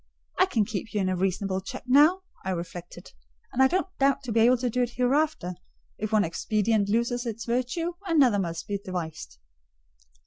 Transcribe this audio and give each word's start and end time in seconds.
"I 0.39 0.47
can 0.47 0.65
keep 0.65 0.95
you 0.95 0.99
in 0.99 1.15
reasonable 1.15 1.61
check 1.61 1.83
now," 1.85 2.21
I 2.43 2.49
reflected; 2.53 3.11
"and 3.53 3.61
I 3.61 3.67
don't 3.67 3.85
doubt 3.99 4.23
to 4.23 4.31
be 4.31 4.39
able 4.39 4.57
to 4.57 4.67
do 4.71 4.81
it 4.81 4.93
hereafter: 4.95 5.53
if 5.99 6.11
one 6.11 6.23
expedient 6.23 6.89
loses 6.89 7.27
its 7.27 7.45
virtue, 7.45 7.93
another 8.07 8.39
must 8.39 8.65
be 8.67 8.79
devised." 8.79 9.37